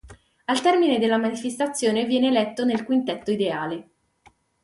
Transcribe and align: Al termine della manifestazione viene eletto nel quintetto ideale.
Al 0.47 0.61
termine 0.61 0.97
della 0.97 1.19
manifestazione 1.19 2.05
viene 2.07 2.29
eletto 2.29 2.65
nel 2.65 2.83
quintetto 2.85 3.29
ideale. 3.29 3.89